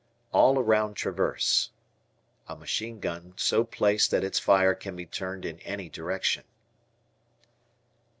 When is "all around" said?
0.33-0.95